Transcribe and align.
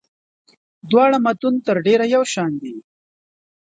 دواړه 0.89 1.17
متون 1.25 1.55
تر 1.65 1.75
ډېره 1.85 2.05
یو 2.15 2.23
شان 2.33 2.51
دي. 2.61 2.73